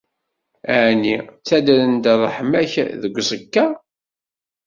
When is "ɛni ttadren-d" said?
0.83-2.05